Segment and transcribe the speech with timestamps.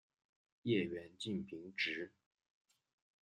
[0.63, 2.11] 叶缘近平直。